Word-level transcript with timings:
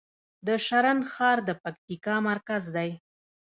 د 0.47 0.49
شرن 0.65 0.99
ښار 1.13 1.37
د 1.47 1.49
پکتیکا 1.63 2.15
مرکز 2.29 2.63
دی 2.75 2.89